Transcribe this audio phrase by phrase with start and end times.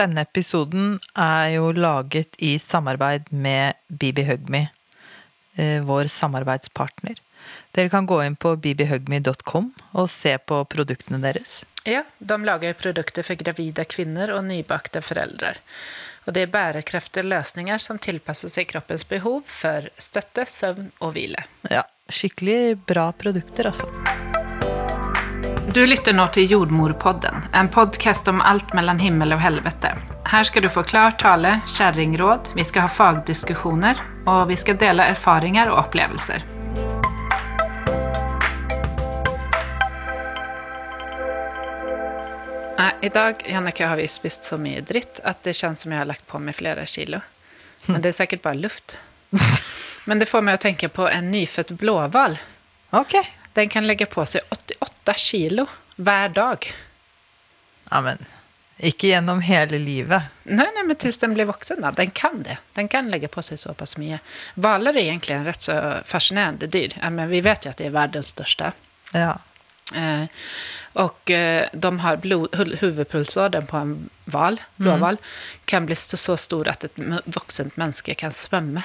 [0.00, 4.62] Denne episoden er jo laget i samarbeid med Bibi Hugme,
[5.56, 7.18] eh, vår samarbeidspartner.
[7.76, 11.60] Dere kan gå inn på bibihugme.com og se på produktene deres.
[11.84, 15.54] Ja, de lager produkter for gravide kvinner og nybakte foreldre.
[16.26, 21.44] Og det er bærekraftige løsninger som tilpasser seg kroppens behov for støtte, søvn og hvile.
[21.68, 24.29] Ja, skikkelig bra produkter, altså.
[25.74, 29.92] Du lytter nå til Jordmorpodden, en podkast om alt mellom himmel og helvete.
[30.26, 35.06] Her skal du få klar tale, kjerringråd, vi skal ha fagdiskusjoner, og vi skal dele
[35.12, 36.42] erfaringer og opplevelser.
[43.00, 46.10] I dag Janneke, har vi spist så mye dritt at det kjennes som jeg har
[46.10, 47.22] lagt på meg flere kilo.
[47.86, 48.98] Men det er sikkert bare luft.
[50.10, 52.40] Men det får meg å tenke på en nyfødt blåhval.
[52.90, 53.20] Ok.
[53.52, 56.68] Den kan legge på seg 88 kilo hver dag.
[57.90, 58.22] Ja, men
[58.80, 60.30] ikke gjennom hele livet.
[60.48, 61.82] Nei, nei, men til den blir voksen.
[61.84, 61.90] Da.
[61.92, 62.56] Den kan det.
[62.78, 64.22] Den kan legge på seg såpass mye.
[64.56, 65.76] Hvaler er egentlig en rett så
[66.08, 66.96] fascinerende dyr.
[66.96, 68.72] Ja, men vi vet jo at det er verdens største.
[69.12, 69.34] Ja.
[69.94, 70.24] Eh,
[70.92, 75.16] och eh, de har blod, huvudpulsådern på en val, blåhval,
[75.64, 78.82] kan bli så, så stor at et voksent menneske kan svømme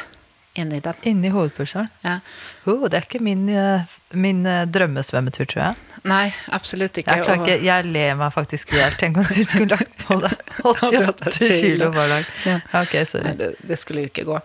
[0.56, 0.98] inni den.
[1.04, 1.90] Inni hovedpulsåren.
[2.06, 2.20] Ja.
[2.66, 6.00] Oh, det er ikke min, eh, min eh, drømmesvømmetur, tror jeg.
[6.06, 7.18] Nei, absolutt ikke.
[7.18, 8.98] Jeg, ikke, jeg ler meg faktisk i hjel.
[9.00, 12.34] Tenk om du skulle lagt på deg 88 kilo hver dag.
[12.48, 12.58] Ja.
[12.82, 13.32] Ok, sorry.
[13.32, 14.42] Nei, det, det skulle jo ikke gå.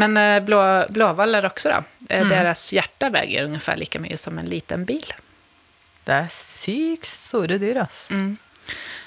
[0.00, 0.60] Men eh, blå,
[0.94, 1.82] blåhvaler også, da.
[2.10, 2.30] Mm.
[2.30, 5.10] Deres hjerte veier omtrent like mye som en liten bil.
[6.06, 8.22] Det er sykt store dyr, altså.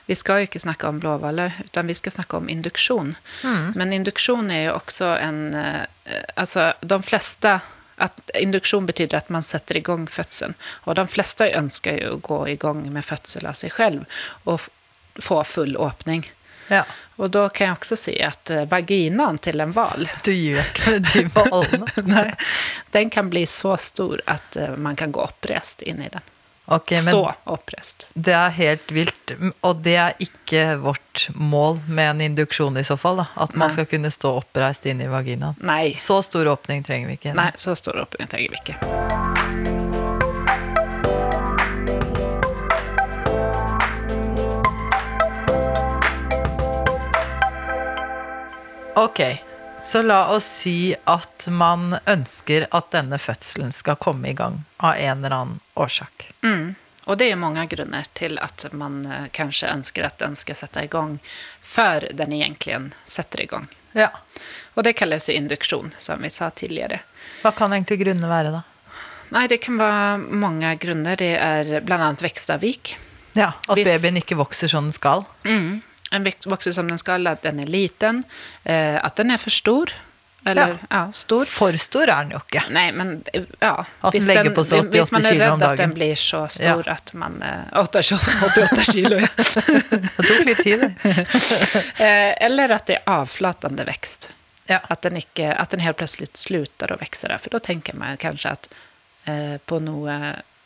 [0.06, 3.14] Vi skal jo ikke snakke om blåhvaler, utan vi skal snakke om induksjon.
[3.76, 5.86] Men induksjon er jo også en eh,
[6.36, 7.60] Altså, de fleste
[8.04, 10.56] at Induksjon betyder at man setter i gang fødselen.
[10.84, 14.04] Og de fleste ønsker jo å gå i gang med fødsel av seg selv
[14.50, 14.66] og
[15.22, 16.26] få full åpning.
[16.72, 16.84] Ja.
[17.22, 21.00] Og da kan jeg også si at vaginan vaginaen til en hval Du gjør ikke
[21.12, 21.90] de hvalene.
[22.14, 22.30] Nei,
[22.96, 26.32] den kan bli så stor at eh, man kan gå oppreist inn i den.
[26.66, 28.06] Ok, men Stå oppreist.
[28.14, 29.34] det er helt vilt.
[29.68, 33.18] Og det er ikke vårt mål med en induksjon i så fall.
[33.20, 33.26] Da.
[33.36, 33.74] At man Nei.
[33.76, 35.56] skal kunne stå oppreist inn i vaginaen.
[35.60, 37.34] Nei, Så stor åpning trenger vi ikke.
[37.36, 39.84] nei så stor åpning trenger vi ikke.
[48.96, 49.20] Ok,
[49.84, 54.96] så la oss si at man ønsker at denne fødselen skal komme i gang av
[54.96, 56.30] en eller annen årsak.
[56.42, 56.76] Mm.
[57.06, 60.86] Og det er mange grunner til at man eh, kanskje ønsker at den skal sette
[60.86, 61.18] i gang
[61.62, 63.68] før den egentlig setter i gang.
[63.94, 64.10] Ja.
[64.74, 67.02] Og det kalles induksjon, som vi sa tidligere.
[67.44, 68.64] Hva kan egentlig grunnene være, da?
[69.34, 71.18] Nei, det kan være mange grunner.
[71.20, 72.96] Det er annet vekstavvik.
[73.34, 75.26] Ja, At Hvis- babyen ikke vokser som den skal?
[75.44, 75.82] Mm.
[76.14, 78.24] En vokser som den skal, at den er liten,
[78.64, 79.94] eh, at den er for stor.
[80.46, 81.46] Eller, ja, stor.
[81.48, 82.66] For stor er den jo ikke.
[82.76, 83.14] Nei, men
[83.62, 83.86] ja.
[84.04, 86.90] At den legger på seg 88 hvis man er redd at den blir så stor
[86.92, 89.30] at man eh, 88 kilo, ja.
[89.40, 91.28] Det tok litt tid, det.
[92.04, 94.34] Eh, Eller at det er avflatende vekst.
[94.68, 94.82] Ja.
[94.92, 97.30] At den, ikke, at den helt plutselig slutter å vokse.
[97.40, 98.68] For da tenker man kanskje at
[99.32, 100.18] eh, på noe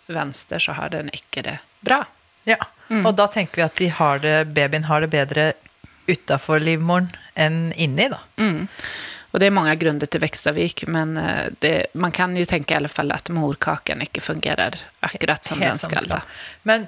[0.10, 2.02] venstre så har den ikke det bra.
[2.50, 2.58] ja.
[2.90, 3.06] Mm.
[3.06, 5.54] Og da tenker vi at de har det, babyen har det bedre
[6.08, 8.20] utafor livmoren enn inni, da.
[8.40, 8.68] Mm.
[9.34, 12.78] Og det er mange grunner til vekstavik, men eh, det, man kan jo tenke i
[12.80, 16.08] alle fall at morkaken ikke fungerer akkurat som Helt den skal.
[16.10, 16.22] da.
[16.64, 16.88] Men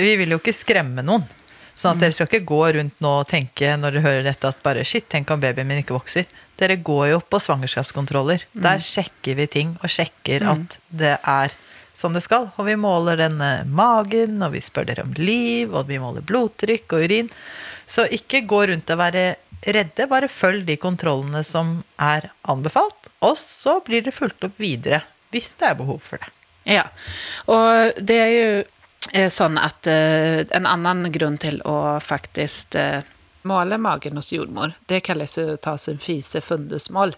[0.00, 1.26] vi vil jo ikke skremme noen.
[1.74, 2.00] Sånn at Mm.
[2.04, 5.08] dere skal ikke gå rundt nå og tenke når dere hører dette at bare shit,
[5.10, 6.24] tenk om babyen min ikke vokser.
[6.56, 8.44] Dere går jo på svangerskapskontroller.
[8.54, 8.62] Mm.
[8.62, 11.50] Der sjekker vi ting, og sjekker at det er
[11.94, 12.50] som det skal.
[12.58, 16.96] Og vi måler denne magen, og vi spør dere om liv, og vi måler blodtrykk
[16.96, 17.30] og urin.
[17.86, 19.24] Så ikke gå rundt og være
[19.64, 23.10] redde, bare følg de kontrollene som er anbefalt.
[23.24, 26.30] Og så blir det fulgt opp videre, hvis det er behov for det.
[26.64, 26.86] Ja,
[27.52, 28.46] og det er jo
[29.12, 33.04] eh, sånn at uh, en annen grunn til å faktisk uh,
[33.44, 37.12] måle magen hos jordmor, det kalles jo ta symfyse fundusmål.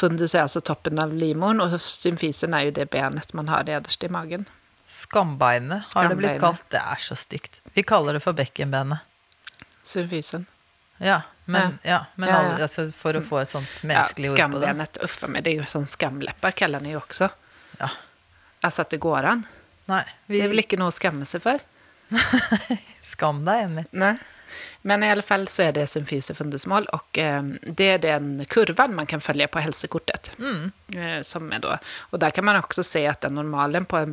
[0.00, 4.02] Fundus er altså toppen av livmoren, og symfisen er jo det benet man har nederst
[4.04, 4.46] i magen.
[4.90, 6.64] Skambeinet har det blitt kalt.
[6.70, 7.60] Det er så stygt.
[7.74, 8.98] Vi kaller det for bekkenbenet.
[9.86, 10.46] Symfisen.
[10.98, 12.50] Ja, men, ja, men Ja, ja.
[12.54, 14.68] alle- altså, for å få et sånt menneskelig ord på det.
[14.68, 17.30] skambenet, uff a meg, det er jo sånn skamlepper kaller ni jo også.
[17.80, 17.88] Ja.
[18.62, 19.46] Altså at det går an.
[19.88, 21.60] Nei, vi Det er vel ikke noe å skamme seg for?
[23.02, 24.18] skam deg, Jenny.
[24.82, 27.18] Men i alla fall så är det symfysefundusmål och og
[27.62, 30.32] det är den kurvan man kan följa på hälsokortet.
[30.38, 30.72] Mm.
[31.22, 31.78] som är då,
[32.10, 34.12] och där kan man också se att den normalen på en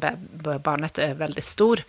[0.64, 1.84] barnet är väldigt stor.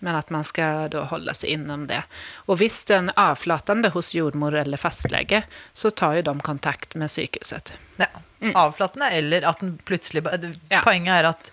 [0.00, 2.02] Men att man ska då hålla sig inom det.
[2.34, 5.42] Och visst den avflatande hos jordmor eller fastläge
[5.72, 7.78] så tar ju de kontakt med sykehuset.
[7.96, 8.06] Ja.
[8.54, 10.54] Avflatende, eller at den plutselig Mm.
[10.68, 10.80] Ja.
[10.84, 11.52] Poenget er at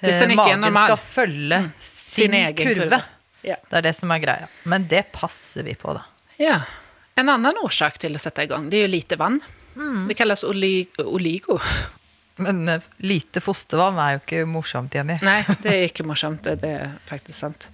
[0.00, 2.74] eh, er magen skal følge sin, Sin egen kurve.
[2.74, 3.02] kurve.
[3.44, 3.56] Ja.
[3.70, 4.48] Det er det som er greia.
[4.64, 6.04] Men det passer vi på, da.
[6.40, 6.60] Ja.
[7.16, 9.40] En annen årsak til å sette i gang, det er jo lite vann.
[10.08, 11.58] Det kalles oli oligo.
[12.42, 15.20] Men eh, lite fostervann er jo ikke morsomt, Jenny.
[15.22, 16.42] Nei, det er ikke morsomt.
[16.46, 17.68] Det er faktisk sant.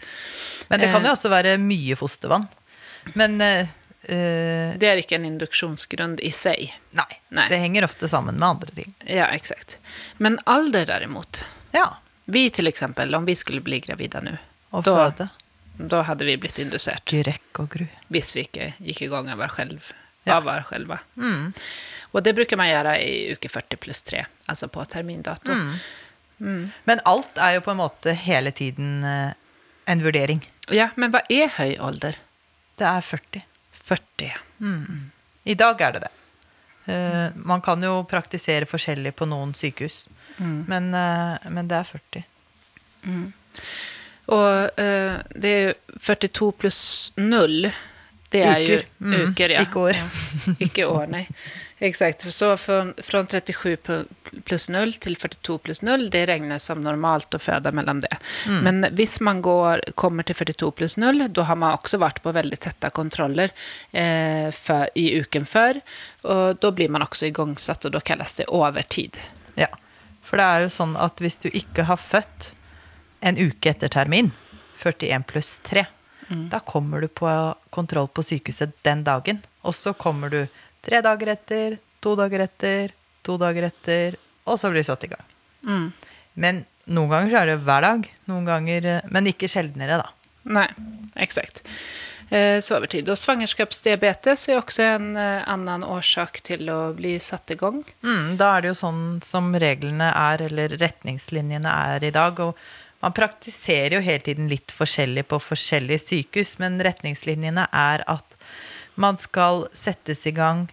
[0.69, 1.17] Men det kan jo Eh.
[1.17, 2.49] også være mye fostervann.
[3.17, 3.69] Men eh,
[4.05, 6.73] Det er ikke en induksjonsgrunn i seg.
[6.97, 7.49] nei, Nei.
[7.53, 8.95] Det henger ofte sammen med andre ting.
[9.07, 9.79] Ja, eksakt.
[10.19, 11.45] Men alder derimot.
[11.73, 11.87] Ja.
[12.31, 14.37] Vi til eksempel, om vi skulle bli gravide nå
[14.73, 15.31] Og føde.
[15.89, 17.03] Då hade vi blivit inducerat.
[17.07, 17.87] Skrekk og gru.
[18.09, 19.93] Hvis vi ikke gick igång av oss själv,
[20.25, 20.37] Ja.
[20.37, 20.99] av oss själva.
[22.01, 25.53] Och det brukar man göra i uke 40 plus 3, alltså på termindato.
[26.85, 29.33] Men alt er jo på en måte hele tiden eh,
[29.85, 30.51] en vurdering.
[30.69, 32.17] Ja, men vad är hög ålder?
[32.77, 33.43] Det er 40.
[33.73, 34.33] 40.
[35.45, 36.11] I dag er det det.
[36.89, 42.23] Uh, man kan jo praktisere forskjellig på noen sykehus, men, uh, men det er 40.
[44.31, 47.71] Och eh, det er ju 42 pluss 0.
[48.31, 48.87] Det er ju Uker.
[49.01, 49.21] Mm.
[49.21, 49.65] uker, ja.
[49.67, 49.97] Ikke år.
[49.99, 50.55] Ja.
[50.67, 51.25] Ikke år, nei.
[51.83, 52.35] Exakt.
[52.35, 53.77] Så fra från 37
[54.45, 58.13] pluss null 0 till 42 pluss 0, det regnes som normalt å føde mellom det.
[58.47, 58.61] Mm.
[58.65, 62.35] Men hvis man går, kommer til 42 pluss 0, da har man også vært på
[62.37, 63.51] veldig tette kontroller
[63.91, 65.81] eh, for, i uken før.
[66.23, 69.19] Og da blir man også igangsatt, og da kalles det overtid.
[69.59, 69.73] Ja.
[70.23, 72.53] For det er jo sånn at hvis du ikke har født
[73.21, 74.31] en uke etter termin,
[74.81, 75.85] 41 pluss 3,
[76.31, 77.29] da kommer du på
[77.75, 79.41] kontroll på sykehuset den dagen.
[79.67, 80.45] Og så kommer du
[80.85, 82.95] tre dager etter, to dager etter,
[83.27, 85.25] to dager etter, og så blir du satt i gang.
[85.67, 85.89] Mm.
[86.41, 90.09] Men noen ganger så er det hver dag, noen ganger, eh, men ikke sjeldnere, da.
[90.51, 90.69] Nei,
[91.17, 91.65] eksakt.
[92.31, 92.79] Eh, Så.
[92.79, 97.83] Och svangerskapsdiabetes er også en annen årsak til å bli satt igång.
[98.03, 102.39] Mm, da er det jo sånn som reglene er, eller retningslinjene er i dag.
[102.41, 102.57] Og
[103.01, 108.37] man praktiserer jo hele tiden litt forskjellig på forskjellige sykehus, men retningslinjene er at
[109.01, 110.67] man skal settes i gang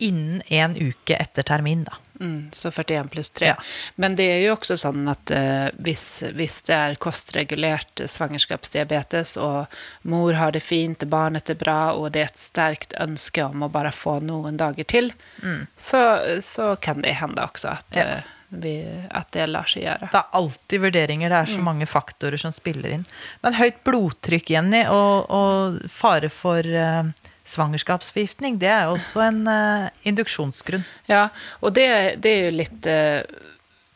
[0.00, 1.98] innen en uke etter termin, da.
[2.20, 3.46] Mm, så 41 pluss 3.
[3.46, 3.54] Ja.
[3.94, 6.04] Men det er jo også sånn at uh, hvis,
[6.36, 9.76] hvis det er kostregulert svangerskapsdiabetes og
[10.08, 13.70] mor har det fint, barnet er bra og det er et sterkt ønske om å
[13.72, 15.64] bare få noen dager til, mm.
[15.76, 16.02] så,
[16.44, 18.08] så kan det hende også att, Mm.
[18.08, 18.16] Ja.
[18.16, 18.74] eh, vi,
[19.10, 20.10] at det lar seg gjøre.
[20.10, 23.04] Det er alltid vurderinger, det er så mange faktorer som spiller inn.
[23.44, 27.12] Men høyt blodtrykk, Jenny, og, og fare for uh,
[27.48, 30.84] svangerskapsforgiftning, det er også en uh, induksjonsgrunn.
[31.10, 31.28] Ja,
[31.62, 31.86] og det,
[32.24, 33.46] det er jo litt uh,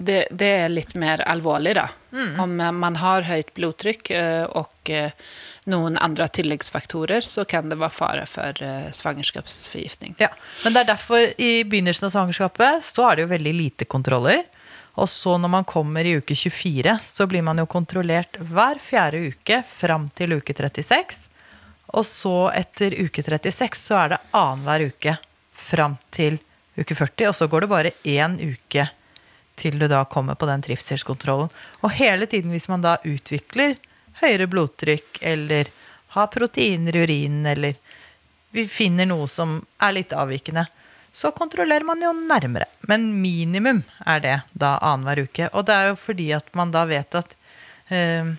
[0.05, 1.87] Det, det er litt mer alvorlig, da.
[2.11, 2.33] Mm.
[2.43, 4.11] Om man har høyt blodtrykk
[4.51, 4.91] og och
[5.71, 8.59] noen andre tilleggsfaktorer, så kan det være fare for
[8.93, 10.17] svangerskapsforgiftning.
[10.21, 10.29] Ja,
[10.65, 14.45] Men det er derfor i begynnelsen av svangerskapet så er det jo veldig lite kontroller.
[14.95, 19.25] Og så når man kommer i uke 24, så blir man jo kontrollert hver fjerde
[19.33, 21.25] uke fram til uke 36.
[21.95, 25.17] Og så etter uke 36 så er det annenhver uke
[25.55, 26.39] fram til
[26.79, 27.31] uke 40.
[27.31, 28.87] Og så går det bare én uke
[29.59, 31.51] til du da kommer på den trivselskontrollen.
[31.83, 33.77] Og hele tiden hvis man da utvikler
[34.21, 35.71] høyere blodtrykk eller
[36.15, 37.81] har proteiner i urinen eller
[38.55, 40.63] vi finner noe som er litt avvikende,
[41.15, 42.69] så kontrollerer man jo nærmere.
[42.87, 45.49] Men minimum er det da annenhver uke.
[45.51, 47.35] Og det er jo fordi at man da vet at
[47.91, 48.31] eh,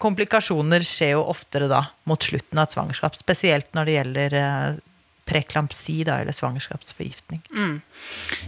[0.00, 3.16] komplikasjoner skjer jo oftere da mot slutten av et svangerskap.
[3.16, 4.68] Spesielt når det gjelder eh,
[5.24, 7.42] preklampsi, da, eller svangerskapsforgiftning.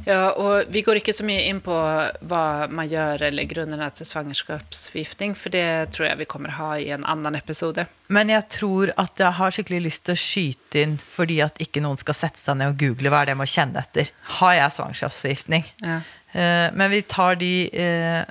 [0.04, 4.08] Ja, og vi går ikke så mye inn på hva man gjør eller grunnene til
[4.08, 7.86] svangerskapsforgiftning, for det tror jeg vi kommer ha i en annen episode.
[8.12, 11.82] Men jeg tror at jeg har skikkelig lyst til å skyte inn fordi at ikke
[11.84, 14.12] noen skal sette seg ned og google hva er det jeg må kjenne etter.
[14.40, 15.68] Har jeg svangerskapsforgiftning?
[15.84, 16.00] Ja.
[16.34, 18.22] Eh, Men vi tar de eh,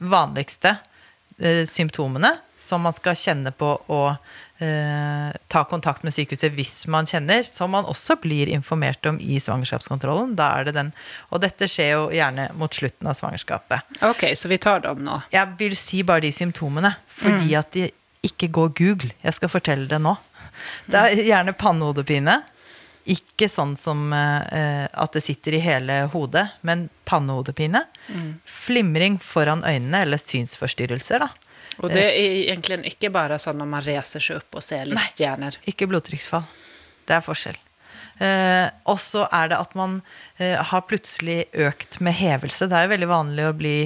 [0.00, 0.78] vanligste
[1.38, 4.16] eh, symptomene som man skal kjenne på og
[4.64, 9.40] eh, ta kontakt med sykehuset hvis man kjenner, som man også blir informert om i
[9.42, 10.36] svangerskapskontrollen.
[10.38, 10.92] Da er det den.
[11.30, 13.98] Og dette skjer jo gjerne mot slutten av svangerskapet.
[14.06, 15.20] Ok, så vi tar dem nå.
[15.32, 17.88] Jeg vil si bare de symptomene, fordi at de
[18.26, 19.12] ikke går Google.
[19.24, 20.14] Jeg skal fortelle det nå.
[20.90, 22.40] Det er gjerne pannehodepine.
[23.10, 27.86] Ikke sånn som eh, at det sitter i hele hodet, men pannehodepine.
[28.44, 31.30] Flimring foran øynene, eller synsforstyrrelser, da.
[31.78, 34.98] Og det er egentlig ikke bare sånn når man reiser seg opp og ser litt
[34.98, 35.08] Nei.
[35.12, 35.56] stjerner.
[35.70, 36.44] Ikke blodtrykksfall.
[37.08, 37.58] Det er forskjell.
[38.20, 40.00] Eh, og så er det at man
[40.36, 42.68] eh, har plutselig økt med hevelse.
[42.68, 43.76] Det er jo veldig vanlig å bli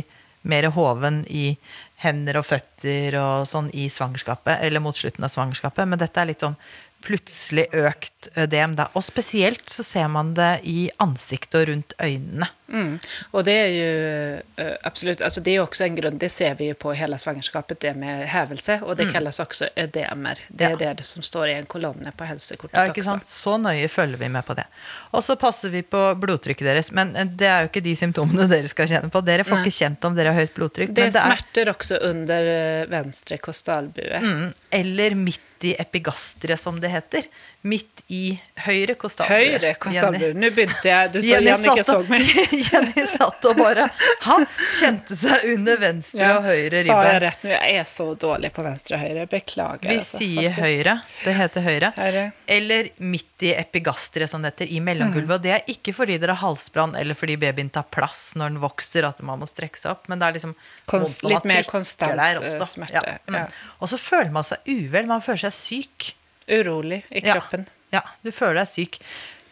[0.51, 1.55] mer hoven i
[2.03, 6.29] hender og føtter og sånn i svangerskapet, eller mot slutten av svangerskapet, men dette er
[6.29, 6.59] litt sånn
[7.05, 8.75] plutselig økt ødem.
[8.79, 8.89] Da.
[8.97, 12.49] Og spesielt så ser man det i ansiktet og rundt øynene.
[12.69, 12.99] Mm.
[13.31, 16.65] Och det är ju absolutt, absolut, alltså det är också en grund, det ser vi
[16.65, 20.39] ju på hela svangerskapet, det med hävelse, och det kallas också ödemer.
[20.49, 20.95] Det er Ja.
[20.95, 23.27] det som står i en kolonne på helsekortet Ja, ikke sant?
[23.27, 24.65] Så nøye følger vi med på det.
[25.13, 26.93] Og så passer vi på blodtrykket deres.
[26.93, 29.21] Men eh, det er jo ikke de symptomene dere skal kjenne på.
[29.25, 29.65] Dere får Nei.
[29.67, 30.95] ikke kjent om dere har høyt blodtrykk.
[30.95, 32.47] Det är men det er, smärtor också under
[32.83, 34.19] eh, venstre kostalbue.
[34.23, 37.23] mm, eller midt i epigastria, som det heter.
[37.63, 39.37] Midt i høyre kostalbue.
[39.37, 40.35] Høyre kostalbue.
[40.35, 42.23] Nå begynte jeg, du så Jenny Jannicke så meg.
[42.61, 43.87] Jenny satt og bare
[44.27, 44.47] Han
[44.79, 47.53] kjente seg under venstre og høyre Sa jeg rett nå?
[47.55, 49.27] Jeg er så dårlig på venstre og høyre.
[49.31, 49.89] Beklager.
[49.89, 50.63] Vi altså, sier faktisk.
[50.65, 50.95] høyre.
[51.25, 51.93] Det heter høyre.
[51.99, 52.25] Høyre.
[52.59, 55.37] Eller midt i epigastria, som det heter, i mellomgulvet.
[55.39, 58.61] Og det er ikke fordi dere har halsbrann eller fordi babyen tar plass når den
[58.63, 60.55] vokser, at man må strekke seg opp, men det er liksom
[60.91, 63.19] Konst- litt mer konstant, eh, smerte, Ja.
[63.29, 63.39] Mm.
[63.43, 63.47] ja.
[63.81, 65.07] Og så føler man seg uvel.
[65.11, 66.13] Man føler seg syk.
[66.49, 67.67] Urolig i kroppen.
[67.95, 68.99] Ja, du føler deg syk.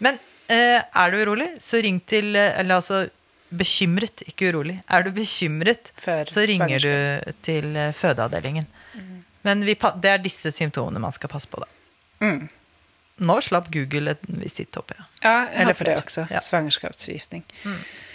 [0.03, 0.19] Men
[0.51, 3.09] er du urolig, så ring til eh, Eller altså
[3.53, 4.79] bekymret, ikke urolig.
[4.89, 7.93] Er du bekymret, Før så ringer du til fødeavdelingen.
[7.93, 8.67] fødeavdelingen.
[9.43, 11.67] Men vi, det er disse symptomene man skal passe på, da.
[12.23, 12.49] Mm.
[13.23, 15.05] Nå slapp Google en visitt, opp, ja.
[15.23, 16.27] Ja, jeg Eller for det også.
[16.31, 16.41] Ja.
[16.41, 17.45] Svangerskapsforgiftning.
[17.63, 18.12] Svangerskapsförgiftning.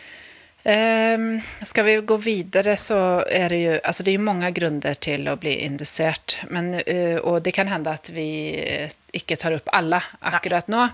[0.64, 5.28] Ehm, ska vi gå videre så är det ju, alltså det är många grunder till
[5.28, 8.28] att bli indusert, Men, eh, og det kan hende at vi
[9.12, 10.90] ikke inte tar opp alle akkurat nå.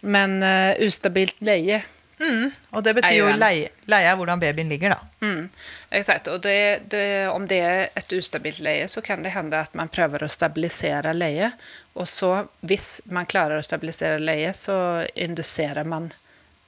[0.00, 1.82] Men uh, ustabilt leie,
[2.70, 5.26] Og det betyr Er jo jo leie, leie er hvordan babyen ligger, da.
[5.26, 5.48] mm,
[5.90, 6.28] exakt.
[6.28, 9.88] Og det, det, om det er et ustabilt leie så kan det hende at man
[9.88, 11.52] prøver å stabilisere leie.
[11.94, 16.10] Og så, hvis man klarer å stabilisere leie så induserer man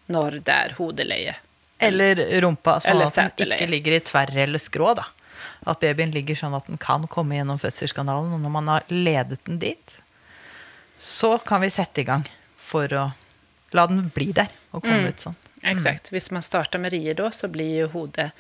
[0.07, 1.37] når det er hodeleie.
[1.89, 4.95] Eller rumpa, sånn Eller at den ikke ligger i tverr eller skrå.
[4.99, 5.09] da.
[5.67, 8.33] At babyen ligger sånn at den kan komme gjennom fødselskanalen.
[8.35, 9.99] Og når man har ledet den dit,
[10.99, 12.27] så kan vi sette i gang
[12.59, 13.11] for å
[13.73, 15.39] la den bli der og komme ut sånn.
[15.63, 16.11] Exakt.
[16.11, 18.31] Hvis man starter med rier da, så blir jo hodet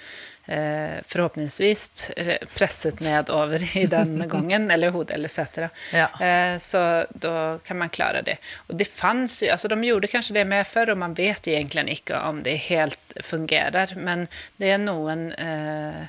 [0.46, 5.70] eh, förhoppningsvis eh, presset ned over i den gangen, eller hodet eller sätera.
[5.92, 6.08] Ja.
[6.26, 8.37] Eh, så da kan man klare det.
[8.66, 12.00] Og det fanns ju, alltså de gjorde kanskje det med før, og man vet egentlig
[12.00, 14.26] ikke om det er helt fungerar, men
[14.57, 16.07] det er noen eh,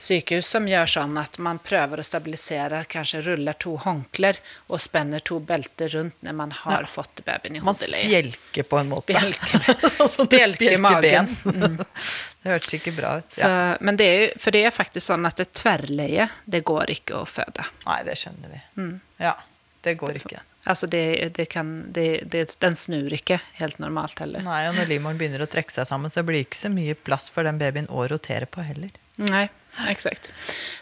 [0.00, 4.38] sykehus som gjør sånn at man prøver å stabilisere, kanskje ruller to håndklær
[4.72, 6.88] og spenner to belter rundt når man har Ja.
[6.88, 9.12] fått babyen i Man spjelker på en måte.
[9.12, 9.88] Spjelker.
[9.98, 11.28] sånn som Spjelker spjelker magen.
[11.44, 11.76] Mm.
[12.42, 13.28] det hørtes ikke bra ut.
[13.28, 13.76] Så, Ja.
[13.80, 17.26] Men det er for det er faktisk sånn at et tverrleie, det går ikke å
[17.28, 17.68] føde.
[17.84, 18.62] Nei, det skjønner vi.
[18.80, 18.94] Mm.
[19.20, 19.36] Ja,
[19.84, 20.40] det går ikke.
[20.68, 24.44] Altså, det, det kan, det, det, den snur ikke helt normalt heller.
[24.44, 26.96] Nei, og når livmoren begynner å trekke seg sammen, så blir det ikke så mye
[26.98, 28.92] plass for den babyen å rotere på heller.
[29.20, 29.46] Nei,
[29.88, 30.30] exakt.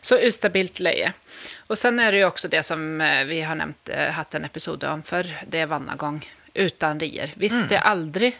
[0.00, 1.12] Så ustabilt leie.
[1.70, 4.90] Og sen er det jo også det som eh, vi har nevnt, hatt en episode
[4.90, 6.22] om før, det er vannagång
[6.58, 7.34] utan rier.
[7.38, 8.32] Hvis det aldri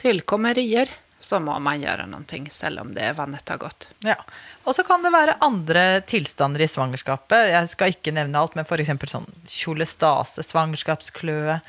[0.00, 0.88] tilkommer rier
[1.18, 3.88] så må man gjøre noen ting, selv om det vannet har gått.
[4.04, 4.18] Ja.
[4.68, 7.52] Og så kan det være andre tilstander i svangerskapet.
[7.54, 8.92] Jeg skal ikke nevne alt, men f.eks.
[9.10, 11.60] sånn kjolestase, svangerskapskløe.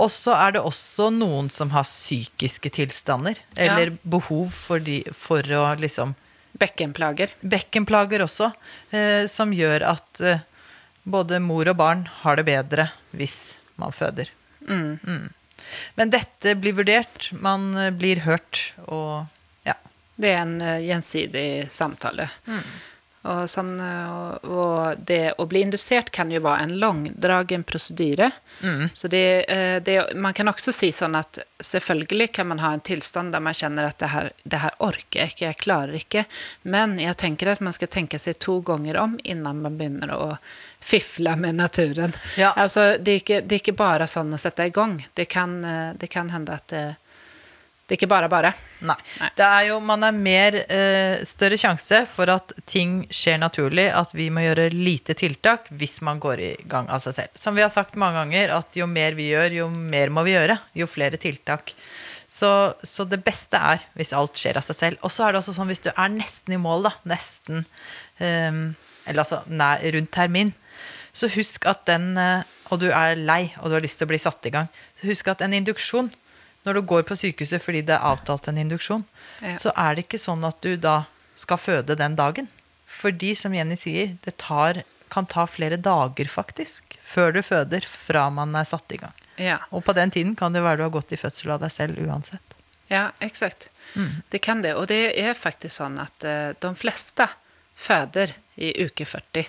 [0.00, 5.44] Og så er det også noen som har psykiske tilstander, eller behov for, de, for
[5.44, 6.16] å liksom
[6.60, 7.30] Bekkenplager.
[7.46, 8.50] Bekkenplager også,
[8.90, 10.42] eh, som gjør at eh,
[11.08, 14.32] både mor og barn har det bedre hvis man føder.
[14.66, 15.30] Mm.
[15.94, 19.26] Men dette blir vurdert, man eh, blir hørt, og
[19.68, 19.76] ja.
[20.20, 22.30] Det er en eh, gjensidig samtale.
[22.46, 22.89] Och,
[23.22, 28.30] sen, sånn, og, og, det, å bli indusert kan jo være en langdragen prosedyre.
[28.64, 28.86] Mm.
[28.96, 32.84] Så det, eh, det, man kan også si sånn at selvfølgelig kan man ha en
[32.84, 36.24] tilstand der man kjenner at det her, det her orker jeg ikke, jeg klarer ikke.
[36.62, 40.30] Men jeg tenker at man skal tenke seg to ganger om innan man begynner å
[40.80, 42.16] fifle med naturen.
[42.40, 42.54] Ja.
[42.56, 44.96] Altså, det, er ikke, det er ikke bare sånn å sette i gang.
[45.12, 46.86] Det kan, eh, det kan hende at det,
[47.90, 48.50] det er ikke bare bare.
[48.86, 48.94] Nei.
[49.18, 49.28] Nei.
[49.34, 54.14] Det er jo, man er mer eh, større sjanse for at ting skjer naturlig, at
[54.14, 57.40] vi må gjøre lite tiltak hvis man går i gang av seg selv.
[57.42, 60.36] Som vi har sagt mange ganger, at jo mer vi gjør, jo mer må vi
[60.36, 60.60] gjøre.
[60.78, 61.74] Jo flere tiltak.
[62.30, 62.52] Så,
[62.86, 65.02] så det beste er hvis alt skjer av seg selv.
[65.02, 67.64] Og så er det også sånn hvis du er nesten i mål, da, nesten
[68.22, 68.64] ehm,
[69.02, 70.54] Eller altså nær, rundt termin,
[71.10, 74.14] så husk at den eh, Og du er lei, og du har lyst til å
[74.14, 74.70] bli satt i gang,
[75.00, 76.14] så husk at en induksjon
[76.66, 79.04] når du går på sykehuset fordi det er avtalt en induksjon,
[79.40, 79.56] Ja.
[79.56, 81.04] så er det ikke sånn at du da
[81.36, 82.48] skal føde den dagen.
[82.90, 88.28] Fordi, som Jenny sier, det tar kan ta flere dager, faktisk, før du føder, fra
[88.30, 89.12] man er satt i gang.
[89.38, 91.70] Ja, Og på den tiden kan det være du har gått i fødsel av deg
[91.72, 92.54] selv uansett.
[92.90, 93.68] ja eksakt.
[93.96, 94.22] Mm.
[94.30, 94.74] Det kan det.
[94.76, 97.26] Og det er faktisk sånn at uh, de fleste
[97.76, 99.46] føder i uke 40.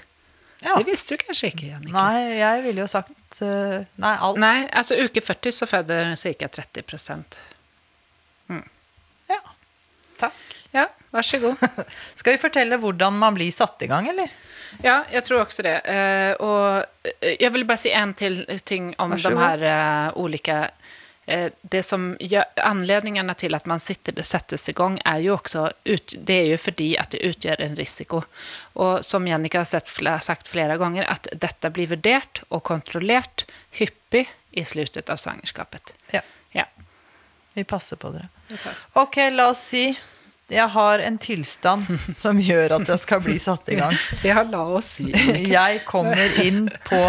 [0.62, 0.76] Ja.
[0.78, 1.94] Det visste du kanskje ikke, Jannicke?
[1.94, 4.40] Nei, jeg ville jo sagt Nei, alt.
[4.42, 6.48] Nei, altså uke 40 så føder ca.
[6.48, 6.84] 30
[9.32, 9.40] Ja.
[10.20, 10.56] Takk.
[10.76, 11.62] Ja, vær så god.
[12.20, 14.32] Skal vi fortelle hvordan man blir satt i gang, eller?
[14.84, 15.78] Ja, jeg tror også det.
[16.40, 16.86] Og
[17.20, 19.66] jeg vil bare si bara säga en till ting om de her
[20.16, 20.64] ulike olika...
[20.66, 20.98] Eh,
[21.62, 26.34] det som gör, anledningarna till att man sitter, sättes igång är ju också ut, det
[26.34, 28.22] är ju fordi att det utgör en risiko.
[28.74, 29.88] Og som Jannica har sett,
[30.24, 35.94] sagt flere ganger, at dette blir vurdert og kontrollert hyppig i slutet av svangerskapet.
[36.12, 36.22] Ja.
[36.52, 36.66] Ja.
[37.54, 38.28] Vi passer på dere.
[38.48, 38.88] det.
[38.94, 39.92] Ok, la oss si
[40.52, 41.88] jeg har en tilstand
[42.24, 43.96] som gjør at jeg skal bli satt i gang.
[44.28, 45.08] Ja, la oss si.
[45.48, 47.00] Jeg kommer inn på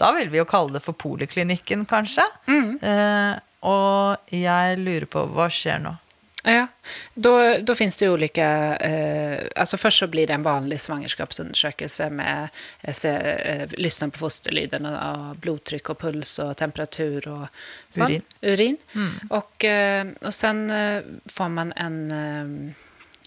[0.00, 2.26] Da vil vi jo kalle det for poliklinikken, kanskje.
[2.50, 3.32] Eh,
[3.64, 5.96] og jeg lurer på hva skjer nå?
[6.44, 6.66] Ja,
[7.14, 8.44] da, da finnes det jo ulike
[8.84, 12.50] Eh, altså Først så blir det en vanlig svangerskapsundersøkelse med
[12.82, 17.46] eh, se, eh, lyssna på fosterlyden og blodtrykk og och puls og temperatur og
[17.90, 18.02] sånn.
[18.02, 18.22] Urin.
[18.42, 18.78] urin.
[19.30, 20.70] Och, eh, og sen
[21.26, 22.74] får man en...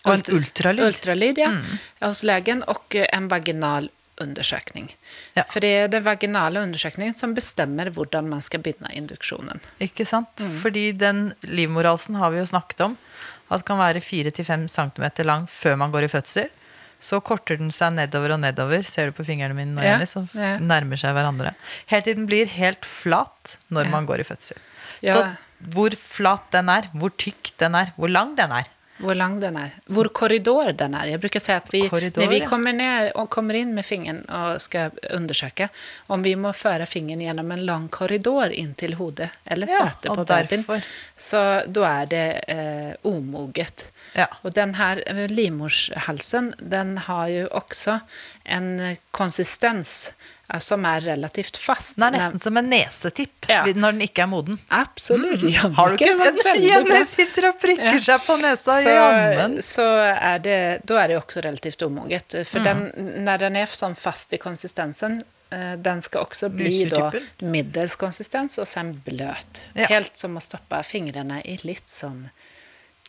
[0.05, 0.85] Eh, ultralyd.
[0.85, 1.61] Ultralyd, ja,
[1.99, 3.89] hos legen och eh, en vaginal
[4.23, 4.89] undersökning.
[5.37, 5.45] Ja.
[5.49, 9.61] For det er den vaginale undersøkningen som bestemmer hvordan man skal begynne induksjonen.
[9.83, 10.43] Ikke sant?
[10.61, 12.97] Fordi den livmorhalsen har vi jo snakket om.
[13.53, 16.49] At kan være 4-5 cm lang før man går i fødsel.
[16.99, 20.23] Så korter den seg nedover og nedover, ser du på fingrene mine nå, Ja, så
[20.33, 20.55] ja.
[20.57, 21.53] nærmer seg hverandre.
[21.91, 24.57] Helt til den blir helt flat når man går i fødsel.
[25.05, 25.21] Så
[25.73, 29.57] hvor flat den er, hvor tykk den er, hvor lang den er, Hvor lang den
[29.59, 29.75] er.
[29.93, 31.11] Hvor korridor den er.
[31.11, 34.23] Jeg bruker si at vi, Korridor, når vi kommer ned, och kommer inn med fingeren
[34.29, 35.69] og skal undersøke,
[36.07, 40.15] om vi må føre fingeren gjennom en lang korridor inn til hodet eller Ja, setet
[40.15, 40.65] på babyen,
[41.17, 43.91] så da er det eh, omoget.
[44.13, 44.27] Ja.
[44.41, 47.99] Og den här eh, livmorshalsen, den har jo også
[48.43, 50.13] en konsistens
[50.63, 51.97] som er relativt fast.
[51.99, 53.63] Den er nesten som en nesetipp Ja.
[53.67, 54.59] når den ikke er moden.
[54.71, 55.43] Absolutt.
[55.43, 55.73] Mm.
[55.75, 56.61] Har du ikke den?
[56.63, 57.97] Jenny sitter og prikker Ja.
[57.99, 58.77] seg på nesa.
[58.81, 59.57] så, Jammen.
[59.61, 62.35] så er det, da er det også relativt omoget.
[62.47, 62.91] För den,
[63.25, 68.57] når den er sånn fast i konsistensen, eh, den skal også bli da middels konsistens
[68.57, 69.61] og sen bløt.
[69.75, 69.87] Ja.
[69.87, 72.29] Helt som å stoppe fingrene i litt sånn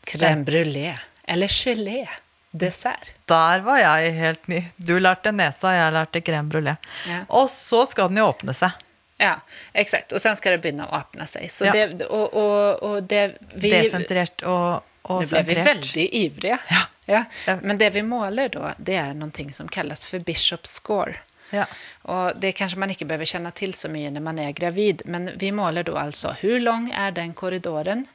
[0.07, 0.96] crème brulé
[1.27, 2.09] eller gelé.
[2.50, 3.11] Dessert.
[3.28, 4.62] Der var jeg helt ny.
[4.76, 6.76] Du lærte nesa, jeg lærte crème brulé.
[7.08, 7.24] Ja.
[7.28, 8.70] Og så skal den jo åpne seg.
[9.18, 9.34] Ja,
[9.74, 10.12] eksakt.
[10.14, 11.48] Og så skal det börja öppna sig.
[11.50, 11.72] Så Ja.
[11.72, 13.70] det, og, og, og det vi...
[13.70, 15.46] Desentrert og, og sentrert.
[15.46, 16.58] Nå ble vi veldig ivrige.
[16.70, 16.84] Ja.
[17.08, 17.24] Ja.
[17.62, 21.14] Men det vi måler da, det er noe som kalles for Bishop score.
[21.50, 21.64] Ja.
[22.04, 25.30] Og det kanskje man ikke behøver kjenne til så mye når man er gravid, men
[25.40, 28.06] vi måler da altså hvor lang er den korridoren?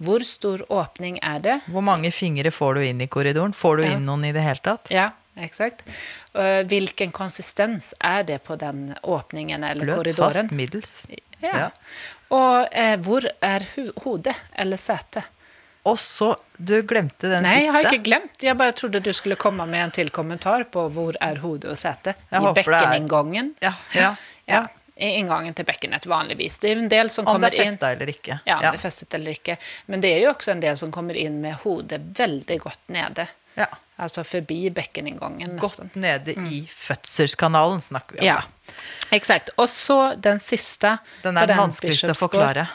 [0.00, 1.56] Hvor stor åpning er det?
[1.68, 3.52] Hvor mange fingre får du inn i korridoren?
[3.52, 3.92] Får du Ja.
[3.96, 4.88] inn noen i det hele tatt?
[4.90, 5.82] Ja, eksakt.
[6.32, 10.32] Hvilken konsistens er det på den åpningen eller Bløt, korridoren?
[10.48, 11.06] fast, middels.
[11.42, 11.52] Ja.
[11.56, 11.70] Ja.
[12.30, 13.66] Og eh, hvor er
[14.04, 15.24] hodet eller setet?
[15.88, 17.48] Og så Du glemte den siste.
[17.48, 18.42] Nei, jeg har ikke glemt.
[18.44, 21.78] Jeg bare trodde du skulle komme med en til kommentar på hvor er hodet og
[21.80, 22.16] setet.
[22.30, 23.54] I bekkeninngangen.
[23.62, 24.10] Ja, ja,
[24.46, 24.66] ja.
[25.00, 26.58] I inngangen til bekkenet vanligvis.
[26.60, 27.56] Det er en del som kommer inn...
[27.56, 28.38] Om det er festet eller ikke.
[28.44, 29.56] Ja, om det er festet eller ikke.
[29.88, 33.26] Men det er jo også en del som kommer inn med hodet veldig godt nede.
[33.56, 33.68] Ja.
[34.00, 35.56] Altså forbi bekkeninngangen.
[35.56, 35.90] Nesten.
[35.92, 38.26] Godt nede i fødselskanalen snakker vi om.
[38.26, 38.42] Ja,
[39.10, 39.12] eksakt.
[39.12, 39.48] exakt.
[39.56, 40.98] Och så den siste.
[41.22, 42.68] Den er den vanskeligste å forklare.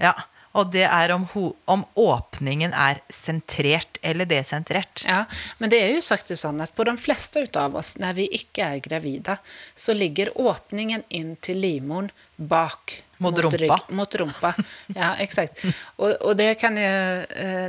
[0.00, 0.14] Ja.
[0.58, 1.26] Og det er om,
[1.70, 5.04] om åpningen er sentrert eller desentrert.
[5.06, 5.24] Ja,
[5.58, 8.66] men det er jo sagt sånn at på de fleste av oss, når vi ikke
[8.66, 9.38] er gravide,
[9.78, 12.98] så ligger åpningen inn til livmoren bak.
[13.20, 13.56] Mot rumpa.
[13.60, 14.54] rygg- mot rumpa.
[14.96, 15.60] Ja, eksakt.
[16.00, 16.90] Og, og, det kan jo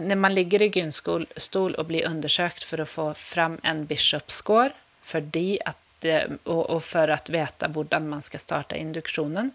[0.07, 4.31] Når man ligger i gynstol og blir undersøkt for å få fram en bishop
[5.03, 5.77] fordi at,
[6.45, 9.51] og, og for å och för att veta hvordan man skal starte induktionen,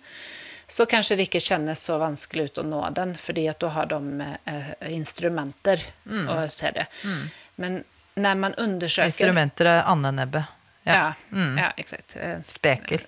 [0.69, 3.87] så kanskje det ikke kjennes så vanskelig ut å nå den, fordi at du har
[3.87, 4.01] de
[4.47, 6.29] eh, instrumenter Mm.
[6.29, 6.87] og ser det.
[7.57, 7.85] Men
[8.17, 10.45] når man undersøker Instrumenter er andenebbet.
[10.87, 11.59] Ja, Mm.
[11.59, 12.17] ja, exakt.
[12.17, 13.01] Eh, Spekel.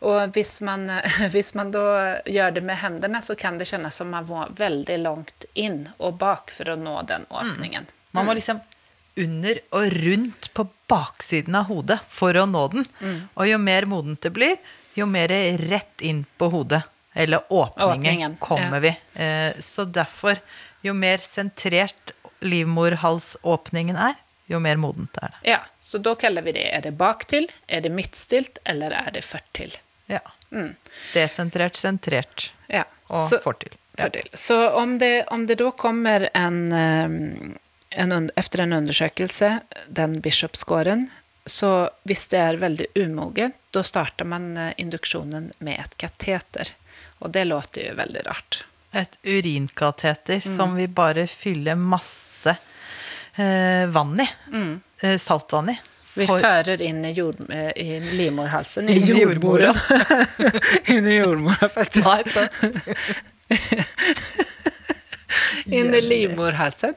[0.00, 0.86] Og hvis man,
[1.34, 4.98] hvis man da gjør det med hendene, så kan det kjennes som man må veldig
[5.02, 7.86] langt inn og bak for å nå den åpningen.
[8.12, 8.60] Man må liksom
[9.18, 12.86] under og rundt på baksiden av hodet for å nå den.
[13.02, 13.16] Mm.
[13.34, 14.56] Og jo mer modent det blir,
[14.98, 15.32] jo mer
[15.68, 16.82] rett inn på hodet.
[17.18, 18.80] Eller åpningen, Åpningen, kommer ja.
[18.84, 18.92] vi.
[19.24, 20.38] Eh, så derfor,
[20.86, 24.14] jo mer sentrert livmorhalsåpningen er,
[24.46, 25.40] jo mer modent er det.
[25.50, 29.24] Ja, så da kaller vi det Er det baktil, er det midtstilt, eller er det
[29.26, 29.74] førtil?
[30.08, 30.22] Ja.
[30.50, 30.74] Mm.
[31.14, 32.84] Desentrert, sentrert Ja.
[33.08, 33.74] og så, fortil.
[33.98, 34.04] Ja.
[34.04, 34.28] fortil.
[34.32, 37.58] Så om det, om det da kommer en, en,
[37.90, 41.08] en, Etter efter en undersøkelse, den biskopsgården,
[41.50, 41.70] så
[42.08, 46.70] hvis det er veldig umogent, da starter man eh, induksjonen med et kateter.
[47.20, 48.62] Og det låter jo veldig rart.
[48.96, 50.56] Et urinkateter Mm.
[50.56, 52.54] som vi bare fyller masse
[53.36, 54.28] eh, vann i.
[55.02, 55.78] Eh, saltvann i.
[56.14, 58.88] Vi For- fører inn i, jord, eh, i livmorhalsen.
[58.90, 59.74] I jordmora.
[60.88, 62.08] inn i jordmora, faktisk.
[65.66, 66.94] Inn i livmorhalsen.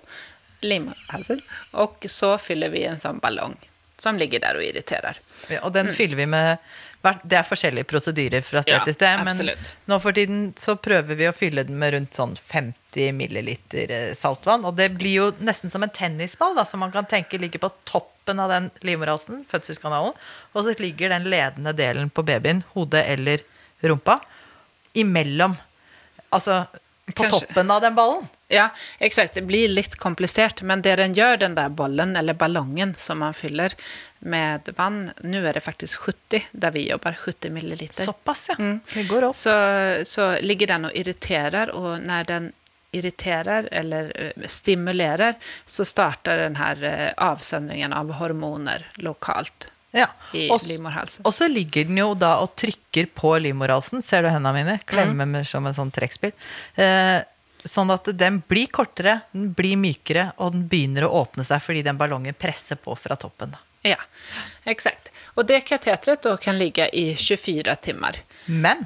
[0.62, 1.42] livmorhalsen.
[1.74, 3.58] Og så fyller vi en sånn ballong
[4.02, 5.20] som ligger der og irriterer.
[5.52, 6.58] Ja, og den fyller vi med
[7.02, 8.78] Det er forskjellige prosedyrer fra sted Mm.
[8.78, 9.70] Ja, til sted, men absolutt.
[9.90, 14.12] nå for tiden så prøver vi å fylle den med rundt sånn 50 milliliter eh,
[14.14, 14.66] saltvann.
[14.70, 17.72] Og det blir jo nesten som en tennisball, da, som man kan tenke ligger på
[17.90, 20.14] toppen av den livmorhalsen, fødselskanalen,
[20.54, 23.42] og så ligger den ledende delen på babyen, hodet eller
[23.82, 24.20] rumpa,
[24.94, 25.58] imellom.
[26.32, 26.68] Altså
[27.08, 28.30] på Kanskje- toppen av den ballen.
[28.52, 29.34] Ja, exakt.
[29.38, 33.36] Det blir litt komplisert, men det den gjør, den der bollen, eller ballongen som man
[33.38, 33.76] fyller
[34.22, 37.18] med vann Nå er det faktisk 70 der vi jobber.
[37.18, 38.06] 70 milliliter.
[38.06, 38.58] Såpass, ja.
[38.60, 38.80] Mm.
[38.94, 39.36] Det går opp.
[39.36, 39.54] så,
[40.06, 42.52] så ligger den og irriterer, og når den
[42.92, 45.36] irriterer eller eh, stimulerer,
[45.66, 50.08] så starter den her eh, avsøndringen av hormoner lokalt Ja.
[50.34, 51.26] i Og livmorhalsen.
[51.28, 54.04] Og så ligger den jo da og trykker på livmorhalsen.
[54.04, 54.78] Ser du hendene mine?
[54.80, 54.86] Mm.
[54.88, 55.46] Klemmer mm.
[55.48, 56.32] som en sånn trekkspill.
[56.76, 57.20] Eh,
[57.66, 61.84] sånn at den blir kortere, den blir mykere, og den begynner å åpne seg fordi
[61.86, 63.54] den ballongen presser på fra toppen.
[63.86, 63.98] Ja,
[64.70, 65.10] eksakt.
[65.36, 68.20] Og det kateteret da kan ligge i 24 timer.
[68.46, 68.86] Men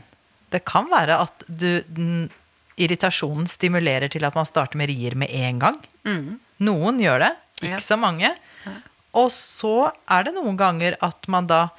[0.53, 2.29] det kan være at du, den,
[2.79, 5.79] irritasjonen stimulerer til at man starter med rier med en gang.
[6.63, 7.31] Noen gjør det,
[7.63, 7.83] ikke Ja.
[7.83, 8.29] så mange.
[9.15, 11.69] Og så er det noen ganger at man da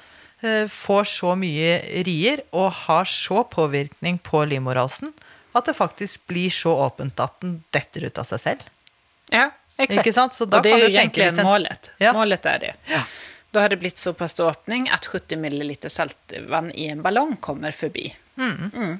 [0.41, 5.13] eh, får så mye rier og har så påvirkning på livmorhalsen
[5.57, 8.65] at det faktisk blir så åpent at den detter ut av seg selv.
[9.33, 10.41] Ja, exakt.
[10.41, 11.91] Och det er jo egentlig sen- målet.
[11.99, 12.13] Ja.
[12.13, 12.73] Målet er det.
[13.51, 17.71] Da har det blitt såpass stor öppning att 70 ml saltvann i en ballong kommer
[17.71, 18.15] forbi.
[18.37, 18.99] Mm.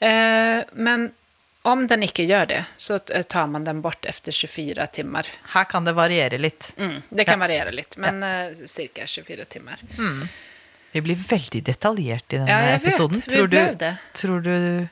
[0.00, 1.10] Eh, men
[1.62, 5.26] om den ikke gjør det, så tar man den bort etter 24 timer.
[5.54, 6.72] Her kan det variere litt.
[6.78, 7.02] Mm.
[7.10, 9.82] Det kan variere litt, men eh, cirka 24 timmar.
[10.92, 12.86] Vi blir veldig detaljert i denne Ja, jeg vet.
[12.88, 13.22] episoden.
[13.26, 13.96] Vi Tror du, det.
[14.16, 14.86] tror du Ja,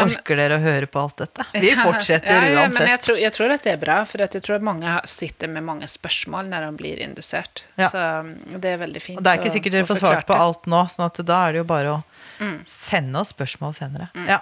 [0.00, 1.44] orker dere å høre på alt dette?
[1.64, 2.78] Vi fortsetter ja, ja, uansett.
[2.80, 5.52] Men jeg tror, jeg tror at det er bra, for jeg tror at mange sitter
[5.52, 7.64] med mange spørsmål når de blir indusert.
[7.76, 7.90] Ja.
[7.92, 9.20] Så mm, det er veldig fint.
[9.20, 11.62] Og det er ikke sikkert dere får svart på alt nå, sånn da er det
[11.64, 12.00] jo bare å
[12.42, 12.62] Mm.
[12.66, 14.08] sende oss spørsmål senere.
[14.28, 14.40] Ja.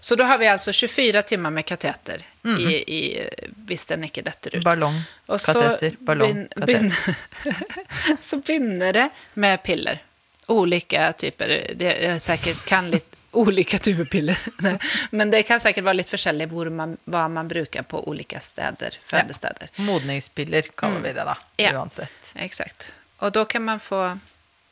[0.00, 3.28] Så da har vi altså 24 timer med kateter i, i,
[3.66, 4.64] hvis den ikke detter ut.
[4.64, 4.98] Ballong,
[5.32, 7.16] Og så kateter, ballong, kateter.
[8.28, 9.08] så begynner det
[9.40, 10.02] med piller.
[10.48, 11.54] Ulike typer.
[11.74, 14.38] Det er sikkert kan litt olika typer piller.
[15.10, 19.70] Men det kan sikkert være litt forskjellig man, hva man bruker på ulike steder, fødesteder.
[19.86, 21.64] Modningspiller kaller vi det da, Mm.
[21.64, 21.72] Ja.
[21.78, 22.32] uansett.
[22.36, 22.92] Exakt.
[23.20, 24.18] Og da kan man få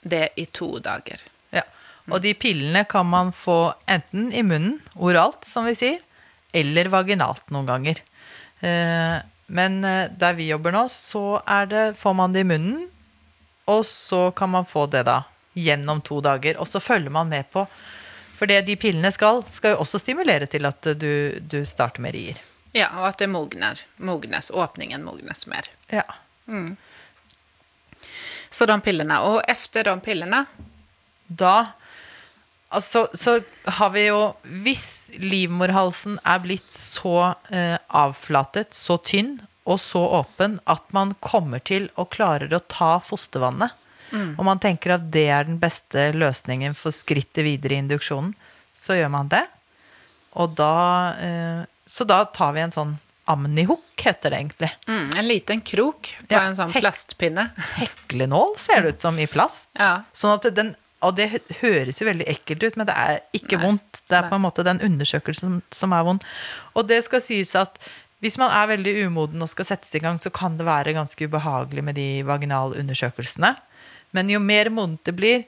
[0.03, 1.20] det i to dager.
[1.55, 1.62] Ja.
[2.11, 6.01] Og de pillene kan man få enten i munnen, oralt, som vi sier,
[6.53, 8.03] eller vaginalt noen ganger.
[8.61, 9.18] Eh,
[9.53, 12.87] Men eh, der vi jobber nå, så det, får man det i munnen,
[13.68, 15.22] og så kan man få det da
[15.55, 16.57] gjennom to dager.
[16.59, 17.66] Og så følger man med på
[18.43, 22.17] For det de pillene skal, skal jo også stimulere til at du, du starter med
[22.17, 22.41] rier.
[22.75, 23.79] Ja, og at det mogner.
[24.03, 25.69] Mognes, åpningen mognes mer.
[25.93, 26.03] Ja.
[28.51, 29.21] Så de pillene.
[29.23, 30.43] Og etter de pillene
[31.29, 31.55] da
[32.75, 33.39] altså, så
[33.79, 40.59] har vi jo Hvis livmorhalsen er blitt så eh, avflatet, så tynn og så åpen
[40.67, 43.71] at man kommer til og klarer å ta fostervannet,
[44.12, 48.35] og man tenker at det er den beste løsningen for skrittet videre i induksjonen,
[48.77, 49.44] så gjør man det.
[50.40, 50.72] Og da
[51.20, 52.92] eh, Så da tar vi en sånn
[53.29, 54.70] amnihook, heter det egentlig.
[54.88, 57.51] mm, En liten krok på Ja, en sånn plastpinne.
[57.77, 59.70] heklenål, ser det ut som, i plast.
[59.79, 60.03] Ja.
[60.12, 61.29] Sånn at den, og det
[61.61, 63.66] høres jo veldig ekkelt ut, men det er ikke Nei.
[63.66, 64.03] vondt.
[64.09, 64.31] Det er Nei.
[64.31, 66.25] på en måte den undersøkelsen som er vond.
[66.75, 67.79] Og det skal sies at
[68.22, 71.27] hvis man er veldig umoden og skal settes i gang, så kan det være ganske
[71.27, 73.57] ubehagelig med de vaginalundersøkelsene.
[74.16, 75.44] Men jo mer modent det blir,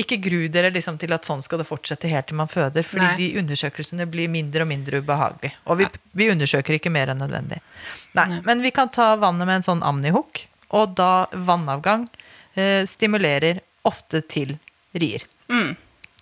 [0.00, 3.06] ikke gru dere liksom til at sånn skal det fortsette helt til man føder, fordi
[3.06, 3.18] Nei.
[3.20, 5.54] de undersøkelsene blir mindre og mindre ubehagelige.
[5.70, 5.86] Og vi,
[6.18, 7.60] vi undersøker ikke mer enn nødvendig.
[8.18, 8.40] Nei, Nei.
[8.48, 10.42] Men vi kan ta vannet med en sånn amnihook,
[10.74, 12.08] og da vannavgang
[12.58, 14.56] eh, stimulerer ofte til
[14.98, 15.26] rier.
[15.52, 15.76] Mm.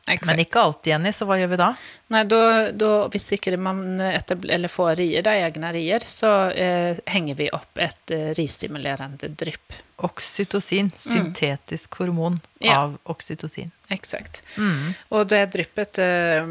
[0.07, 0.27] Exakt.
[0.27, 1.69] Men ikke alltid, Jenny, så hva gjør vi da?
[2.11, 2.39] Nei, då,
[2.75, 7.79] då hvis ikke man eller får rier, da, egne rier, så eh, henger vi opp
[7.79, 9.77] et eh, ristimulerende drypp.
[10.03, 12.89] Oksytocin, syntetisk hormon Ja.
[13.05, 13.71] oksytocin.
[13.95, 14.43] Eksakt.
[14.59, 14.91] Mm.
[15.15, 16.51] Og det dryppet, eh,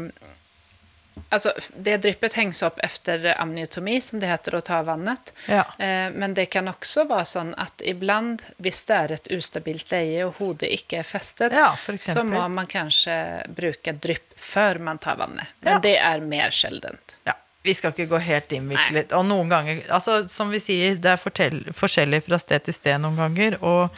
[1.28, 5.32] alltså det dryppet hängs upp efter amniotomi, som det heter, å ta vannet.
[5.48, 5.64] Ja.
[5.78, 10.24] Eh, men det kan også være sånn at ibland, hvis det er et ustabilt leie
[10.26, 13.16] og hodet ikke er festet, Ja, så må man kanskje
[13.54, 15.46] bruke drypp før man tar vannet.
[15.60, 15.78] Men Ja.
[15.78, 17.16] det er mer sjeldent.
[17.26, 19.12] Ja, vi skal ikke gå helt innviklet.
[19.12, 23.16] Og noen ganger, altså som vi sier, det er forskjellig fra sted til sted noen
[23.16, 23.90] ganger, og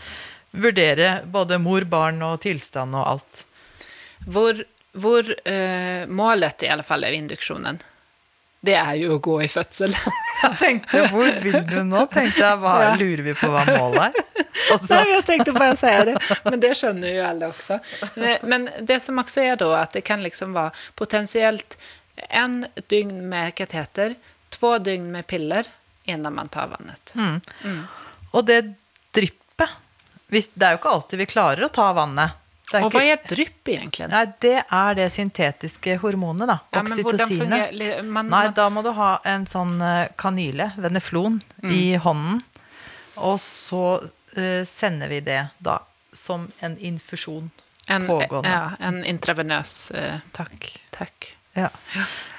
[0.54, 3.44] vurdere både mor, barn og tilstand og alt.
[4.26, 4.60] Hvor,
[4.94, 7.80] hvor uh, målet i alle fall er induksjonen,
[8.64, 9.92] det er jo å gå i fødsel.
[10.44, 12.04] Jeg tenkte, hvor vil du nå?
[12.12, 12.94] Tenkte jeg, hva, Ja.
[13.00, 14.30] lurer vi på hva målet er?
[14.72, 17.78] Og så, tenkte jag tänkte bara säga det, men det skjønner jo alle også.
[18.16, 21.76] Men- Men det som også er da, at det kan liksom være potensielt
[22.30, 24.14] en dygn med kateter,
[24.54, 25.68] två dygn med piller
[26.06, 27.12] før man tar vannet.
[28.32, 28.74] og det
[29.16, 29.70] dryppet,
[30.28, 32.30] det er jo ikke alltid vi klarer å ta vannet.
[32.74, 34.08] Er ikke, är ett drypp egentlig?
[34.10, 37.74] nei, det er det syntetiske hormonet da, Ja, oksytocinet.
[38.30, 42.42] Nei, da må du ha en sånn eh, kanyle, veneflon, i hånden.
[43.22, 45.78] Og så uh, sender vi det da
[46.14, 47.50] som en infusjon
[47.86, 48.50] en, pågående.
[48.50, 50.70] ja, en intravenøs uh, Takk.
[50.94, 51.30] Takk.
[51.54, 51.70] Ja.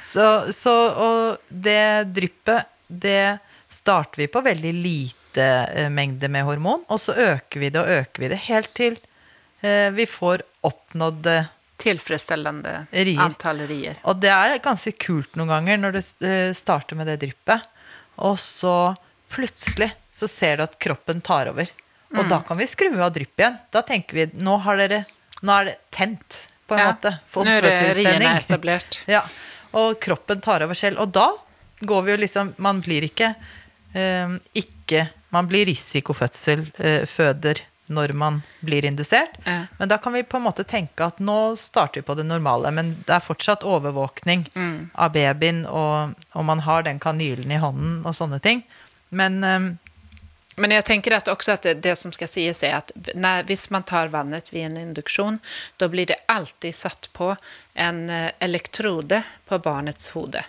[0.04, 3.38] Så, så og det dryppet, det
[3.72, 5.48] starter vi på veldig lite
[5.92, 9.00] mengde med hormon, og så øker vi det og øker vi det helt til
[9.96, 13.20] vi får oppnådd Tilfredsstillende Tillfredsställande Rier.
[13.20, 13.98] antall rier.
[14.08, 17.66] Og det er ganske kult noen ganger når det eh, starter med det dryppet,
[18.24, 18.76] og så
[19.34, 21.68] plutselig så ser du at kroppen tar over.
[22.16, 22.30] Og Mm.
[22.32, 23.58] da kan vi skru av dryppet igjen.
[23.76, 25.02] Da tenker vi nå, har dere,
[25.44, 27.12] nå er det tent, på en Ja, måte.
[27.28, 28.88] Fått fødselsstemning.
[29.12, 29.22] Ja,
[29.74, 31.00] og kroppen tar over selv.
[31.04, 31.28] Og da
[31.84, 33.36] går vi jo liksom Man blir ikke
[33.94, 39.36] eh, ikke Man blir risikofødsel, eh, føder, når man blir indusert.
[39.46, 39.66] Ja.
[39.78, 42.72] Men da kan vi på en måte tenke at nå starter vi på det normale,
[42.74, 44.90] men det er fortsatt overvåkning Mm.
[44.96, 48.64] av babyen, og, og man har den kanylen i hånden og sånne ting.
[49.10, 49.68] Men um,
[50.58, 53.66] Men jeg tenker at også at det, det som skal sies er at når, hvis
[53.76, 55.40] man tar vannet ved en induksjon,
[55.78, 57.34] da blir det alltid satt på
[57.76, 59.20] en eh, elektrode
[59.50, 60.46] på barnets hode.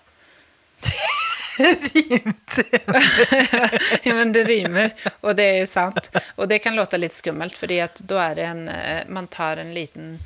[4.03, 4.91] ja, men det rimer,
[5.21, 6.11] og det er sant.
[6.37, 9.75] Og det kan låte litt skummelt, fordi da er det en eh, Man tar en
[9.75, 10.19] liten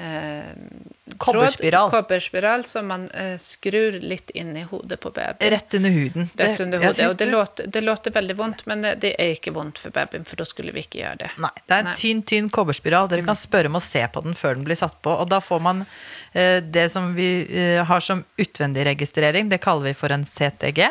[0.00, 1.90] eh, Kobberspiral.
[1.90, 5.50] Tråd, kobberspiral som man eh, skrur litt inn i hodet på babyen.
[5.52, 6.28] rett under huden.
[6.36, 7.06] Rett Det- under hodet.
[7.10, 9.90] Og det du- låter, det låter veldig vondt, men det- det er ikke vondt for
[9.90, 11.30] babyen, for da skulle vi ikke gjøre det.
[11.38, 11.94] Nei, det er en Nei.
[11.94, 13.08] tynn, tynn kobberspiral.
[13.08, 15.10] Dere kan spørre om å se på den før den blir satt på.
[15.20, 15.86] Og da får man
[16.34, 20.88] eh, det som vi eh, har som utvendig registrering, det kaller vi for en CTG.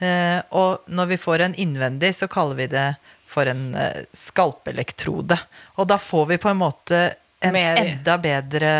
[0.00, 5.38] Eh, og når vi får en innvendig, så kaller vi det for en eh, skalpelektrode.
[5.78, 8.72] Og da får vi på en måte en enda bedre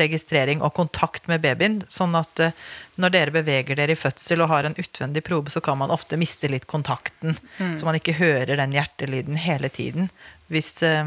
[0.00, 1.80] registrering og kontakt med babyen.
[1.90, 2.56] Sånn at eh,
[3.00, 6.18] når dere beveger dere i fødsel og har en utvendig probe, så kan man ofte
[6.20, 7.38] miste litt kontakten.
[7.58, 10.10] Så man ikke hører den hjertelyden hele tiden.
[10.52, 11.02] Hvis, eh,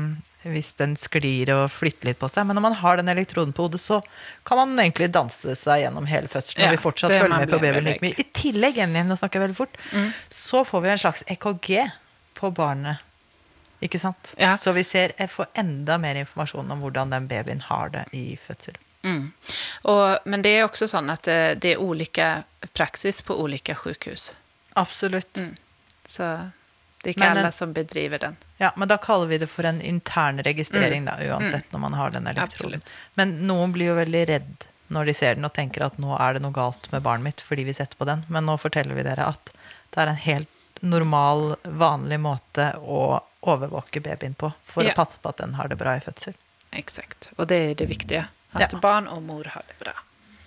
[0.47, 2.47] hvis den sklir og flytter litt på seg.
[2.47, 4.01] Men når man har den elektroden på hodet, så
[4.47, 6.65] kan man egentlig danse seg gjennom hele fødselen.
[6.65, 8.17] Ja, og vi fortsatt følger med på babyen like mye.
[8.19, 9.81] I tillegg, Jenny, nå snakker jeg veldig fort,
[10.33, 11.71] så får vi en slags EKG
[12.37, 13.03] på barnet.
[13.79, 14.33] Ikke sant?
[14.41, 14.55] Ja.
[14.57, 18.77] Så vi ser, får enda mer informasjon om hvordan den babyen har det i fødsel.
[19.03, 19.31] Mm.
[19.83, 22.29] Og, men det er også sånn at det, det er ulike
[22.73, 24.31] praksis på ulike sykehus.
[24.77, 25.43] Absolutt.
[26.07, 26.31] Så
[27.03, 28.37] det er ikke Men alle som bedriver den.
[28.57, 32.11] Ja, men da kaller vi det for en intern registrering, da, uansett når man har
[32.11, 32.81] den elektroden.
[32.81, 32.93] Absolutt.
[33.19, 36.37] Men noen blir jo veldig redd når de ser den og tenker at nå er
[36.37, 38.25] det noe galt med barnet mitt fordi vi setter på den.
[38.33, 39.51] Men nå forteller vi dere at
[39.93, 44.91] det er en helt normal, vanlig måte å overvåke babyen på for Ja.
[44.91, 46.33] å passe på at den har det bra i fødsel.
[46.71, 47.31] Eksakt.
[47.37, 48.27] Og det er det viktige.
[48.53, 48.79] At Ja.
[48.79, 49.93] barn og mor har det bra.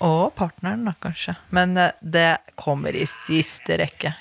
[0.01, 1.37] Og partneren, da, kanskje.
[1.51, 4.14] Men eh, det kommer i siste rekke.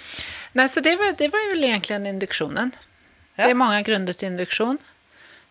[0.53, 2.73] Nei, så det var, det var jo egentlig induksjonen.
[3.37, 3.45] Ja.
[3.45, 4.77] Det er mange grunner til induksjon.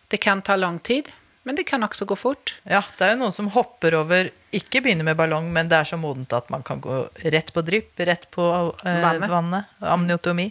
[0.09, 1.09] Det kan ta lang tid,
[1.47, 2.57] men det kan også gå fort.
[2.67, 5.87] Ja, det er jo noen som hopper over Ikke begynner med ballong, men det er
[5.87, 8.45] så modent at man kan gå rett på drypp, rett på
[8.85, 9.29] eh, Vannet.
[9.31, 9.75] vannet.
[9.79, 10.49] Amniotomi.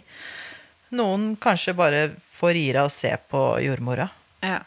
[0.95, 4.07] Noen kanskje bare får gira og se på jordmora.
[4.41, 4.61] Ja.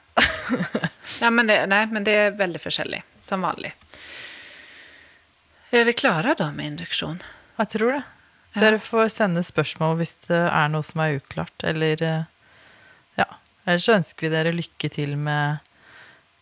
[1.22, 3.72] nei, men det, nei, men det er veldig forskjellig, som vanlig.
[5.72, 7.22] Er vi klare da med induksjon?
[7.56, 8.02] Jeg tror det.
[8.52, 8.61] Ja.
[8.66, 12.24] Dere får sende spørsmål hvis det er noe som er uklart, eller eh,
[13.16, 13.26] Ja.
[13.64, 15.62] Ellers ønsker vi dere lykke til med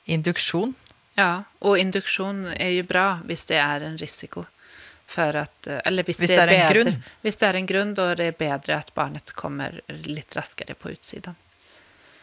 [0.06, 0.74] induksjon.
[1.18, 4.46] Ja, og induksjon er jo bra hvis det er en risiko.
[5.10, 7.04] For at, eh, eller hvis, Hvis det er en bedre, grunn.
[7.24, 10.92] Hvis det er en grunn, da er det bedre at barnet kommer litt raskere på
[10.94, 11.34] utsiden.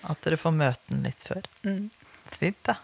[0.08, 1.44] At dere får møte den litt før.
[1.68, 1.90] Mm.
[2.38, 2.78] Fint, da.